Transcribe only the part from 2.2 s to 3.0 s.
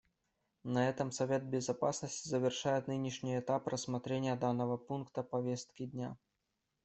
завершает